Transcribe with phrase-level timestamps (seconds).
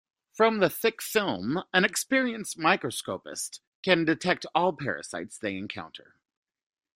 [0.33, 6.15] From the thick film, an experienced microscopist can detect all parasites they encounter.